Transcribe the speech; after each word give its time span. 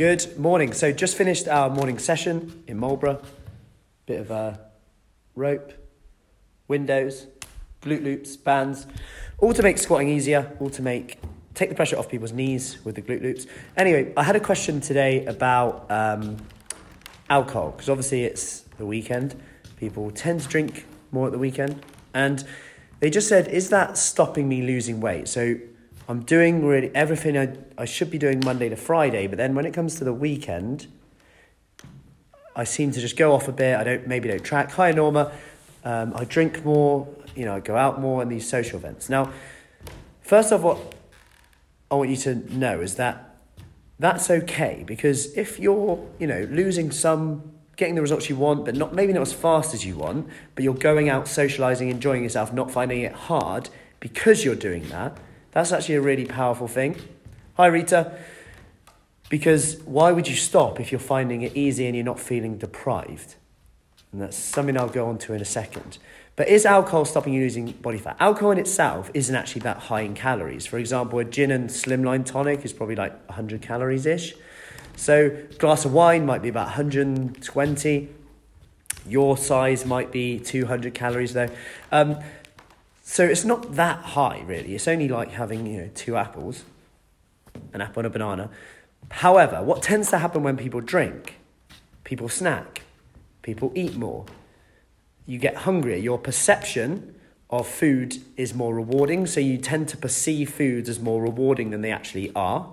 Good 0.00 0.38
morning. 0.38 0.74
So 0.74 0.92
just 0.92 1.16
finished 1.16 1.48
our 1.48 1.68
morning 1.68 1.98
session 1.98 2.62
in 2.68 2.78
Marlborough. 2.78 3.20
Bit 4.06 4.20
of 4.20 4.30
uh, 4.30 4.56
rope, 5.34 5.72
windows, 6.68 7.26
glute 7.82 8.04
loops, 8.04 8.36
bands, 8.36 8.86
all 9.38 9.52
to 9.52 9.60
make 9.60 9.76
squatting 9.76 10.08
easier, 10.08 10.56
all 10.60 10.70
to 10.70 10.82
make 10.82 11.18
take 11.54 11.68
the 11.68 11.74
pressure 11.74 11.98
off 11.98 12.08
people's 12.08 12.30
knees 12.30 12.78
with 12.84 12.94
the 12.94 13.02
glute 13.02 13.22
loops. 13.22 13.48
Anyway, 13.76 14.12
I 14.16 14.22
had 14.22 14.36
a 14.36 14.40
question 14.40 14.80
today 14.80 15.26
about 15.26 15.90
um, 15.90 16.36
alcohol 17.28 17.72
because 17.72 17.88
obviously 17.88 18.22
it's 18.22 18.60
the 18.78 18.86
weekend. 18.86 19.34
People 19.78 20.12
tend 20.12 20.42
to 20.42 20.48
drink 20.48 20.86
more 21.10 21.26
at 21.26 21.32
the 21.32 21.38
weekend, 21.38 21.84
and 22.14 22.44
they 23.00 23.10
just 23.10 23.26
said, 23.26 23.48
"Is 23.48 23.70
that 23.70 23.98
stopping 23.98 24.48
me 24.48 24.62
losing 24.62 25.00
weight?" 25.00 25.26
So 25.26 25.56
I'm 26.08 26.22
doing 26.22 26.64
really 26.64 26.90
everything 26.94 27.36
I, 27.36 27.54
I 27.76 27.84
should 27.84 28.10
be 28.10 28.16
doing 28.16 28.40
Monday 28.42 28.70
to 28.70 28.76
Friday, 28.76 29.26
but 29.26 29.36
then 29.36 29.54
when 29.54 29.66
it 29.66 29.74
comes 29.74 29.96
to 29.96 30.04
the 30.04 30.12
weekend, 30.12 30.86
I 32.56 32.64
seem 32.64 32.92
to 32.92 33.00
just 33.00 33.18
go 33.18 33.34
off 33.34 33.46
a 33.46 33.52
bit. 33.52 33.76
I 33.76 33.84
don't 33.84 34.06
maybe 34.06 34.28
don't 34.28 34.42
track. 34.42 34.72
Hi 34.72 34.90
Norma, 34.90 35.30
um, 35.84 36.14
I 36.16 36.24
drink 36.24 36.64
more. 36.64 37.06
You 37.36 37.44
know, 37.44 37.56
I 37.56 37.60
go 37.60 37.76
out 37.76 38.00
more 38.00 38.22
in 38.22 38.30
these 38.30 38.48
social 38.48 38.78
events. 38.78 39.10
Now, 39.10 39.30
first 40.22 40.50
off, 40.50 40.62
what 40.62 40.78
I 41.90 41.96
want 41.96 42.08
you 42.08 42.16
to 42.16 42.34
know 42.56 42.80
is 42.80 42.94
that 42.96 43.36
that's 43.98 44.30
okay 44.30 44.84
because 44.86 45.36
if 45.36 45.58
you're 45.58 46.02
you 46.18 46.26
know 46.26 46.48
losing 46.50 46.90
some 46.90 47.52
getting 47.76 47.94
the 47.94 48.00
results 48.00 48.28
you 48.28 48.36
want 48.36 48.64
but 48.64 48.74
not 48.74 48.94
maybe 48.94 49.12
not 49.12 49.22
as 49.22 49.32
fast 49.32 49.74
as 49.74 49.84
you 49.84 49.96
want 49.96 50.28
but 50.54 50.64
you're 50.64 50.74
going 50.74 51.08
out 51.08 51.26
socializing 51.26 51.88
enjoying 51.90 52.22
yourself 52.22 52.52
not 52.52 52.70
finding 52.70 53.00
it 53.00 53.12
hard 53.12 53.68
because 53.98 54.44
you're 54.44 54.54
doing 54.54 54.88
that 54.88 55.16
that's 55.58 55.72
actually 55.72 55.96
a 55.96 56.00
really 56.00 56.24
powerful 56.24 56.68
thing. 56.68 56.94
Hi, 57.56 57.66
Rita. 57.66 58.16
Because 59.28 59.80
why 59.80 60.12
would 60.12 60.28
you 60.28 60.36
stop 60.36 60.78
if 60.78 60.92
you're 60.92 61.00
finding 61.00 61.42
it 61.42 61.56
easy 61.56 61.86
and 61.86 61.96
you're 61.96 62.04
not 62.04 62.20
feeling 62.20 62.58
deprived? 62.58 63.34
And 64.12 64.22
that's 64.22 64.36
something 64.36 64.78
I'll 64.78 64.88
go 64.88 65.08
on 65.08 65.18
to 65.18 65.34
in 65.34 65.40
a 65.40 65.44
second. 65.44 65.98
But 66.36 66.46
is 66.46 66.64
alcohol 66.64 67.04
stopping 67.04 67.34
you 67.34 67.40
losing 67.40 67.72
body 67.72 67.98
fat? 67.98 68.16
Alcohol 68.20 68.52
in 68.52 68.58
itself 68.58 69.10
isn't 69.14 69.34
actually 69.34 69.62
that 69.62 69.78
high 69.78 70.02
in 70.02 70.14
calories. 70.14 70.64
For 70.64 70.78
example, 70.78 71.18
a 71.18 71.24
gin 71.24 71.50
and 71.50 71.68
slimline 71.68 72.24
tonic 72.24 72.64
is 72.64 72.72
probably 72.72 72.94
like 72.94 73.12
100 73.26 73.60
calories 73.60 74.06
ish. 74.06 74.34
So, 74.94 75.26
a 75.26 75.54
glass 75.54 75.84
of 75.84 75.92
wine 75.92 76.24
might 76.24 76.40
be 76.40 76.48
about 76.48 76.66
120. 76.66 78.08
Your 79.08 79.36
size 79.36 79.84
might 79.84 80.12
be 80.12 80.38
200 80.38 80.94
calories 80.94 81.32
though. 81.32 81.48
Um, 81.90 82.20
so 83.10 83.24
it's 83.24 83.42
not 83.42 83.76
that 83.76 84.00
high, 84.00 84.42
really. 84.46 84.74
It's 84.74 84.86
only 84.86 85.08
like 85.08 85.30
having, 85.30 85.64
you 85.64 85.80
know, 85.80 85.90
two 85.94 86.18
apples, 86.18 86.64
an 87.72 87.80
apple 87.80 88.00
and 88.00 88.06
a 88.06 88.10
banana. 88.10 88.50
However, 89.10 89.62
what 89.62 89.82
tends 89.82 90.10
to 90.10 90.18
happen 90.18 90.42
when 90.42 90.58
people 90.58 90.82
drink? 90.82 91.36
People 92.04 92.28
snack, 92.28 92.82
people 93.40 93.72
eat 93.74 93.96
more. 93.96 94.26
You 95.24 95.38
get 95.38 95.56
hungrier. 95.56 95.96
Your 95.96 96.18
perception 96.18 97.14
of 97.48 97.66
food 97.66 98.18
is 98.36 98.52
more 98.52 98.74
rewarding, 98.74 99.26
so 99.26 99.40
you 99.40 99.56
tend 99.56 99.88
to 99.88 99.96
perceive 99.96 100.50
foods 100.50 100.90
as 100.90 101.00
more 101.00 101.22
rewarding 101.22 101.70
than 101.70 101.80
they 101.80 101.90
actually 101.90 102.30
are. 102.36 102.70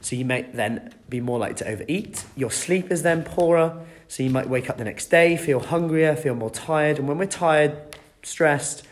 So 0.00 0.16
you 0.16 0.24
may 0.24 0.42
then 0.42 0.92
be 1.08 1.20
more 1.20 1.38
likely 1.38 1.54
to 1.58 1.68
overeat. 1.68 2.24
Your 2.34 2.50
sleep 2.50 2.90
is 2.90 3.04
then 3.04 3.22
poorer, 3.22 3.86
so 4.08 4.24
you 4.24 4.30
might 4.30 4.48
wake 4.48 4.68
up 4.68 4.78
the 4.78 4.84
next 4.84 5.12
day, 5.12 5.36
feel 5.36 5.60
hungrier, 5.60 6.16
feel 6.16 6.34
more 6.34 6.50
tired. 6.50 6.98
And 6.98 7.06
when 7.06 7.18
we're 7.18 7.26
tired, 7.26 7.76
stressed, 8.24 8.84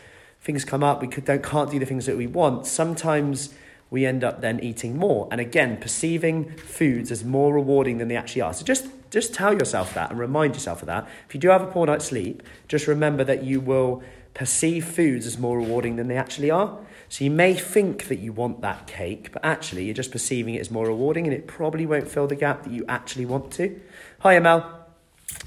things 0.43 0.65
come 0.65 0.83
up, 0.83 1.01
we 1.01 1.07
could, 1.07 1.25
don't, 1.25 1.41
can't 1.41 1.71
do 1.71 1.79
the 1.79 1.85
things 1.85 2.05
that 2.05 2.17
we 2.17 2.27
want, 2.27 2.67
sometimes 2.67 3.53
we 3.89 4.05
end 4.05 4.23
up 4.23 4.41
then 4.41 4.59
eating 4.59 4.97
more. 4.97 5.27
And 5.31 5.39
again, 5.39 5.77
perceiving 5.77 6.51
foods 6.57 7.11
as 7.11 7.23
more 7.23 7.53
rewarding 7.53 7.97
than 7.97 8.09
they 8.09 8.17
actually 8.17 8.41
are. 8.41 8.53
So 8.53 8.65
just, 8.65 8.87
just 9.09 9.33
tell 9.33 9.53
yourself 9.53 9.93
that 9.93 10.09
and 10.09 10.19
remind 10.19 10.55
yourself 10.55 10.81
of 10.81 10.87
that. 10.87 11.07
If 11.27 11.33
you 11.33 11.39
do 11.39 11.49
have 11.49 11.61
a 11.61 11.67
poor 11.67 11.87
night's 11.87 12.05
sleep, 12.05 12.43
just 12.67 12.87
remember 12.87 13.23
that 13.23 13.43
you 13.43 13.61
will 13.61 14.03
perceive 14.33 14.85
foods 14.85 15.25
as 15.25 15.37
more 15.37 15.57
rewarding 15.57 15.95
than 15.95 16.07
they 16.07 16.17
actually 16.17 16.51
are. 16.51 16.77
So 17.07 17.23
you 17.23 17.31
may 17.31 17.53
think 17.53 18.07
that 18.07 18.17
you 18.17 18.33
want 18.33 18.61
that 18.61 18.87
cake, 18.87 19.31
but 19.31 19.45
actually 19.45 19.85
you're 19.85 19.93
just 19.93 20.11
perceiving 20.11 20.55
it 20.55 20.59
as 20.59 20.71
more 20.71 20.87
rewarding 20.87 21.25
and 21.25 21.33
it 21.33 21.47
probably 21.47 21.85
won't 21.85 22.07
fill 22.07 22.27
the 22.27 22.35
gap 22.35 22.63
that 22.63 22.73
you 22.73 22.83
actually 22.89 23.25
want 23.25 23.51
to. 23.53 23.79
Hi, 24.19 24.39
Mel. 24.39 24.87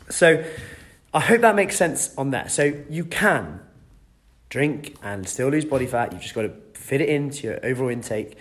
So 0.08 0.44
I 1.12 1.20
hope 1.20 1.40
that 1.40 1.56
makes 1.56 1.76
sense 1.76 2.14
on 2.16 2.30
that. 2.30 2.52
So 2.52 2.84
you 2.88 3.04
can 3.04 3.60
drink 4.48 4.96
and 5.02 5.28
still 5.28 5.48
lose 5.48 5.64
body 5.64 5.86
fat. 5.86 6.12
You've 6.12 6.22
just 6.22 6.34
got 6.34 6.42
to 6.42 6.52
fit 6.74 7.00
it 7.00 7.08
into 7.08 7.48
your 7.48 7.60
overall 7.64 7.90
intake. 7.90 8.36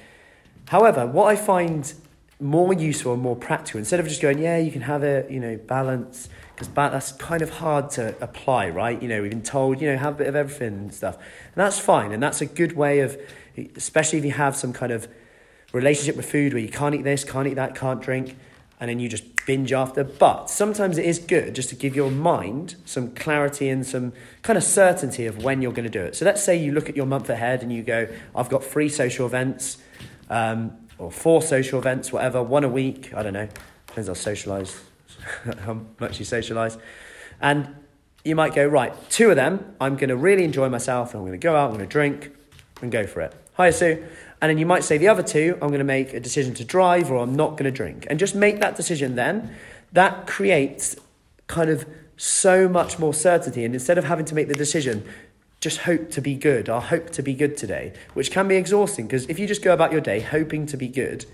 However, 0.67 1.05
what 1.05 1.27
I 1.27 1.35
find 1.35 1.93
more 2.39 2.73
useful 2.73 3.13
and 3.13 3.21
more 3.21 3.35
practical, 3.35 3.79
instead 3.79 3.99
of 3.99 4.07
just 4.07 4.21
going, 4.21 4.39
yeah, 4.39 4.57
you 4.57 4.71
can 4.71 4.81
have 4.81 5.03
it, 5.03 5.29
you 5.31 5.39
know, 5.39 5.57
balance, 5.57 6.29
because 6.53 6.67
that's 6.69 7.11
kind 7.13 7.41
of 7.41 7.49
hard 7.49 7.89
to 7.91 8.15
apply, 8.21 8.69
right? 8.69 9.01
You 9.01 9.07
know, 9.07 9.21
we've 9.21 9.31
been 9.31 9.41
told, 9.41 9.81
you 9.81 9.91
know, 9.91 9.97
have 9.97 10.15
a 10.15 10.17
bit 10.17 10.27
of 10.27 10.35
everything 10.35 10.73
and 10.73 10.93
stuff. 10.93 11.15
And 11.15 11.55
that's 11.55 11.79
fine. 11.79 12.11
And 12.11 12.21
that's 12.21 12.41
a 12.41 12.45
good 12.45 12.73
way 12.73 12.99
of, 12.99 13.17
especially 13.75 14.19
if 14.19 14.25
you 14.25 14.31
have 14.31 14.55
some 14.55 14.73
kind 14.73 14.91
of 14.91 15.07
relationship 15.71 16.15
with 16.15 16.29
food 16.29 16.53
where 16.53 16.61
you 16.61 16.69
can't 16.69 16.95
eat 16.95 17.03
this, 17.03 17.23
can't 17.23 17.47
eat 17.47 17.55
that, 17.55 17.75
can't 17.75 18.01
drink 18.01 18.37
and 18.79 18.89
then 18.89 18.99
you 18.99 19.07
just 19.07 19.45
binge 19.45 19.71
after. 19.71 20.03
But 20.03 20.49
sometimes 20.49 20.97
it 20.97 21.05
is 21.05 21.19
good 21.19 21.55
just 21.55 21.69
to 21.69 21.75
give 21.75 21.95
your 21.95 22.11
mind 22.11 22.75
some 22.85 23.11
clarity 23.11 23.69
and 23.69 23.85
some 23.85 24.13
kind 24.41 24.57
of 24.57 24.63
certainty 24.63 25.25
of 25.25 25.43
when 25.43 25.61
you're 25.61 25.71
going 25.71 25.89
to 25.89 25.89
do 25.89 26.01
it. 26.01 26.15
So 26.15 26.25
let's 26.25 26.43
say 26.43 26.55
you 26.55 26.71
look 26.71 26.89
at 26.89 26.95
your 26.95 27.05
month 27.05 27.29
ahead 27.29 27.63
and 27.63 27.71
you 27.71 27.83
go, 27.83 28.07
I've 28.35 28.49
got 28.49 28.63
three 28.63 28.89
social 28.89 29.25
events 29.25 29.77
um, 30.29 30.75
or 30.97 31.11
four 31.11 31.41
social 31.41 31.79
events, 31.79 32.11
whatever, 32.11 32.43
one 32.43 32.63
a 32.63 32.69
week. 32.69 33.13
I 33.13 33.23
don't 33.23 33.33
know. 33.33 33.47
Depends 33.87 34.07
how 34.07 34.13
socialise, 34.13 34.81
how 35.61 35.81
much 35.99 36.19
you 36.19 36.25
socialise. 36.25 36.79
And 37.41 37.75
you 38.23 38.35
might 38.35 38.55
go, 38.55 38.65
right, 38.65 38.93
two 39.09 39.29
of 39.29 39.35
them, 39.35 39.75
I'm 39.79 39.95
going 39.95 40.09
to 40.09 40.17
really 40.17 40.43
enjoy 40.43 40.67
myself 40.67 41.13
and 41.13 41.19
I'm 41.19 41.27
going 41.27 41.39
to 41.39 41.43
go 41.43 41.55
out, 41.55 41.69
I'm 41.69 41.77
going 41.77 41.87
to 41.87 41.91
drink 41.91 42.31
and 42.81 42.91
go 42.91 43.05
for 43.05 43.21
it. 43.21 43.33
Hi, 43.53 43.69
Sue. 43.69 44.03
And 44.45 44.51
then 44.51 44.57
you 44.59 44.67
might 44.67 44.83
say 44.83 44.99
the 44.99 45.07
other 45.07 45.23
two, 45.23 45.57
I'm 45.59 45.69
going 45.69 45.79
to 45.79 45.83
make 45.83 46.13
a 46.13 46.19
decision 46.19 46.53
to 46.53 46.63
drive 46.63 47.09
or 47.09 47.17
I'm 47.17 47.35
not 47.35 47.53
going 47.53 47.63
to 47.63 47.71
drink. 47.71 48.05
And 48.11 48.19
just 48.19 48.35
make 48.35 48.59
that 48.59 48.75
decision 48.75 49.15
then. 49.15 49.55
That 49.91 50.27
creates 50.27 50.95
kind 51.47 51.71
of 51.71 51.87
so 52.15 52.69
much 52.69 52.99
more 52.99 53.11
certainty. 53.11 53.65
And 53.65 53.73
instead 53.73 53.97
of 53.97 54.03
having 54.03 54.23
to 54.25 54.35
make 54.35 54.47
the 54.47 54.53
decision, 54.53 55.03
just 55.61 55.79
hope 55.79 56.11
to 56.11 56.21
be 56.21 56.35
good 56.35 56.69
or 56.69 56.79
hope 56.79 57.09
to 57.13 57.23
be 57.23 57.33
good 57.33 57.57
today, 57.57 57.93
which 58.13 58.29
can 58.29 58.47
be 58.47 58.55
exhausting 58.55 59.07
because 59.07 59.25
if 59.25 59.39
you 59.39 59.47
just 59.47 59.63
go 59.63 59.73
about 59.73 59.91
your 59.91 59.99
day 59.99 60.19
hoping 60.19 60.67
to 60.67 60.77
be 60.77 60.89
good, 60.89 61.25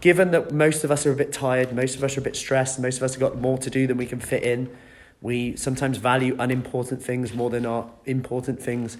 given 0.00 0.32
that 0.32 0.50
most 0.50 0.82
of 0.82 0.90
us 0.90 1.06
are 1.06 1.12
a 1.12 1.16
bit 1.16 1.32
tired, 1.32 1.72
most 1.72 1.94
of 1.94 2.02
us 2.02 2.16
are 2.16 2.20
a 2.20 2.24
bit 2.24 2.34
stressed, 2.34 2.80
most 2.80 2.96
of 2.96 3.04
us 3.04 3.12
have 3.12 3.20
got 3.20 3.38
more 3.38 3.56
to 3.58 3.70
do 3.70 3.86
than 3.86 3.96
we 3.96 4.06
can 4.06 4.18
fit 4.18 4.42
in, 4.42 4.68
we 5.22 5.54
sometimes 5.54 5.98
value 5.98 6.34
unimportant 6.40 7.04
things 7.04 7.32
more 7.32 7.50
than 7.50 7.64
our 7.64 7.88
important 8.04 8.60
things 8.60 8.96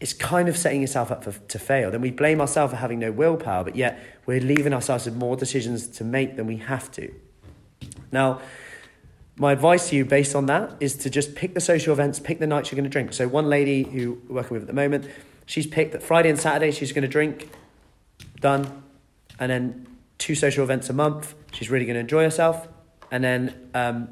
it's 0.00 0.14
kind 0.14 0.48
of 0.48 0.56
setting 0.56 0.80
yourself 0.80 1.10
up 1.10 1.22
for, 1.22 1.32
to 1.32 1.58
fail. 1.58 1.90
Then 1.90 2.00
we 2.00 2.10
blame 2.10 2.40
ourselves 2.40 2.72
for 2.72 2.78
having 2.78 2.98
no 2.98 3.12
willpower, 3.12 3.64
but 3.64 3.76
yet 3.76 4.02
we're 4.26 4.40
leaving 4.40 4.72
ourselves 4.72 5.04
with 5.04 5.14
more 5.14 5.36
decisions 5.36 5.86
to 5.88 6.04
make 6.04 6.36
than 6.36 6.46
we 6.46 6.56
have 6.56 6.90
to. 6.92 7.14
Now, 8.10 8.40
my 9.36 9.52
advice 9.52 9.90
to 9.90 9.96
you 9.96 10.04
based 10.04 10.34
on 10.34 10.46
that 10.46 10.74
is 10.80 10.96
to 10.96 11.10
just 11.10 11.34
pick 11.34 11.54
the 11.54 11.60
social 11.60 11.92
events, 11.92 12.18
pick 12.18 12.38
the 12.38 12.46
nights 12.46 12.70
you're 12.70 12.76
going 12.76 12.84
to 12.84 12.90
drink. 12.90 13.12
So, 13.12 13.28
one 13.28 13.48
lady 13.48 13.84
who 13.84 14.20
we're 14.28 14.36
working 14.36 14.54
with 14.54 14.62
at 14.62 14.66
the 14.66 14.74
moment, 14.74 15.06
she's 15.46 15.66
picked 15.66 15.92
that 15.92 16.02
Friday 16.02 16.30
and 16.30 16.38
Saturday 16.38 16.70
she's 16.72 16.92
going 16.92 17.02
to 17.02 17.08
drink, 17.08 17.50
done. 18.40 18.82
And 19.38 19.50
then 19.50 19.86
two 20.18 20.34
social 20.34 20.64
events 20.64 20.90
a 20.90 20.92
month, 20.92 21.34
she's 21.52 21.70
really 21.70 21.86
going 21.86 21.94
to 21.94 22.00
enjoy 22.00 22.22
herself. 22.22 22.68
And 23.10 23.24
then 23.24 23.70
um, 23.74 24.08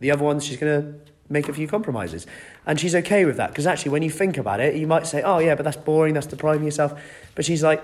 the 0.00 0.10
other 0.10 0.24
ones, 0.24 0.44
she's 0.44 0.58
going 0.58 0.82
to 0.82 1.11
make 1.32 1.48
a 1.48 1.52
few 1.52 1.66
compromises. 1.66 2.26
And 2.66 2.78
she's 2.78 2.94
okay 2.94 3.24
with 3.24 3.36
that 3.38 3.50
because 3.50 3.66
actually, 3.66 3.90
when 3.90 4.02
you 4.02 4.10
think 4.10 4.36
about 4.36 4.60
it, 4.60 4.76
you 4.76 4.86
might 4.86 5.06
say, 5.06 5.22
oh, 5.22 5.38
yeah, 5.38 5.54
but 5.54 5.64
that's 5.64 5.76
boring, 5.76 6.14
that's 6.14 6.26
depriving 6.26 6.64
yourself. 6.64 7.00
But 7.34 7.44
she's 7.44 7.62
like, 7.62 7.82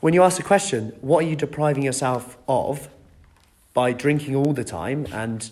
when 0.00 0.12
you 0.14 0.22
ask 0.22 0.36
the 0.36 0.42
question, 0.42 0.92
what 1.00 1.24
are 1.24 1.28
you 1.28 1.34
depriving 1.34 1.82
yourself 1.82 2.36
of 2.46 2.88
by 3.72 3.92
drinking 3.92 4.36
all 4.36 4.52
the 4.52 4.64
time 4.64 5.06
and 5.12 5.50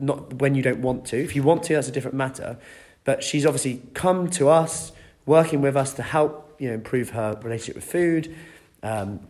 not 0.00 0.34
when 0.34 0.54
you 0.54 0.62
don't 0.62 0.80
want 0.80 1.04
to? 1.06 1.22
If 1.22 1.36
you 1.36 1.42
want 1.42 1.62
to, 1.64 1.74
that's 1.74 1.88
a 1.88 1.92
different 1.92 2.16
matter. 2.16 2.56
But 3.04 3.22
she's 3.22 3.44
obviously 3.44 3.82
come 3.94 4.30
to 4.30 4.48
us, 4.48 4.92
working 5.26 5.60
with 5.60 5.76
us 5.76 5.92
to 5.94 6.02
help 6.02 6.56
you 6.58 6.68
know, 6.68 6.74
improve 6.74 7.10
her 7.10 7.38
relationship 7.42 7.76
with 7.76 7.84
food, 7.84 8.34
um, 8.82 9.20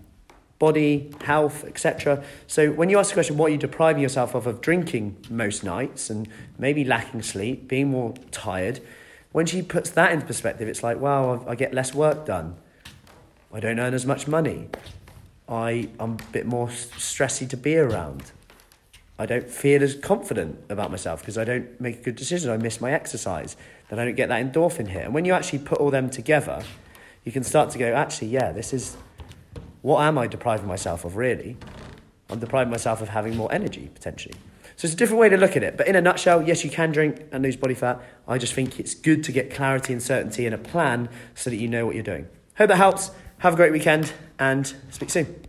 body, 0.58 1.12
health, 1.22 1.64
etc. 1.64 2.25
So 2.46 2.70
when 2.72 2.90
you 2.90 2.99
ask 2.99 3.10
the 3.10 3.14
question, 3.14 3.37
what 3.37 3.46
are 3.46 3.50
you 3.50 3.58
depriving 3.58 4.02
yourself 4.02 4.34
of 4.34 4.46
of 4.46 4.60
drinking 4.60 5.16
most 5.31 5.62
nights 5.62 6.10
and 6.10 6.28
maybe 6.58 6.84
lacking 6.84 7.22
sleep, 7.22 7.69
being 7.69 7.88
more 7.88 8.14
tired, 8.31 8.81
when 9.32 9.46
she 9.46 9.62
puts 9.62 9.90
that 9.90 10.12
into 10.12 10.26
perspective, 10.26 10.69
it's 10.69 10.82
like, 10.82 10.99
wow, 10.99 11.44
I 11.46 11.55
get 11.55 11.75
less 11.75 11.94
work 11.94 12.26
done. 12.26 12.56
I 13.52 13.60
don't 13.60 13.78
earn 13.78 13.94
as 13.94 14.05
much 14.05 14.26
money. 14.26 14.69
I, 15.49 15.88
I'm 15.99 16.12
a 16.12 16.32
bit 16.32 16.46
more 16.46 16.69
stressy 16.69 17.49
to 17.49 17.56
be 17.56 17.76
around. 17.76 18.32
I 19.19 19.26
don't 19.26 19.49
feel 19.49 19.82
as 19.82 19.94
confident 19.96 20.60
about 20.69 20.90
myself 20.90 21.20
because 21.20 21.38
I 21.38 21.44
don't 21.44 21.81
make 21.81 22.00
a 22.00 22.02
good 22.02 22.16
decision. 22.16 22.50
I 22.50 22.56
miss 22.56 22.81
my 22.81 22.93
exercise. 22.93 23.56
Then 23.88 23.99
I 23.99 24.05
don't 24.05 24.14
get 24.14 24.28
that 24.28 24.44
endorphin 24.44 24.88
hit. 24.88 25.05
And 25.05 25.14
when 25.14 25.25
you 25.25 25.32
actually 25.32 25.60
put 25.60 25.78
all 25.78 25.90
them 25.90 26.08
together, 26.10 26.62
you 27.25 27.32
can 27.32 27.43
start 27.43 27.70
to 27.70 27.78
go, 27.78 27.93
actually, 27.94 28.28
yeah, 28.28 28.52
this 28.52 28.72
is 28.72 28.96
what 29.82 30.02
am 30.02 30.19
I 30.19 30.26
depriving 30.26 30.66
myself 30.66 31.04
of 31.04 31.16
really? 31.16 31.56
I'm 32.30 32.38
depriving 32.38 32.70
myself 32.70 33.00
of 33.00 33.08
having 33.08 33.36
more 33.36 33.52
energy 33.52 33.90
potentially. 33.94 34.34
So 34.76 34.86
it's 34.86 34.94
a 34.94 34.96
different 34.96 35.20
way 35.20 35.28
to 35.28 35.36
look 35.36 35.56
at 35.56 35.62
it. 35.62 35.76
But 35.76 35.88
in 35.88 35.96
a 35.96 36.00
nutshell, 36.00 36.46
yes, 36.46 36.62
you 36.62 36.70
can 36.70 36.92
drink 36.92 37.26
and 37.32 37.42
lose 37.42 37.56
body 37.56 37.75
fat. 37.75 38.00
I 38.28 38.38
just 38.38 38.52
think 38.52 38.78
it's 38.78 38.94
good 38.94 39.25
to 39.25 39.32
get 39.32 39.52
clarity 39.52 39.92
and 39.92 40.02
certainty 40.02 40.46
and 40.46 40.54
a 40.54 40.58
plan 40.58 41.08
so 41.34 41.50
that 41.50 41.56
you 41.56 41.66
know 41.66 41.84
what 41.84 41.94
you're 41.94 42.04
doing. 42.04 42.28
Hope 42.56 42.69
that 42.69 42.76
helps. 42.76 43.10
Have 43.38 43.54
a 43.54 43.56
great 43.56 43.72
weekend 43.72 44.12
and 44.38 44.72
speak 44.90 45.10
soon. 45.10 45.47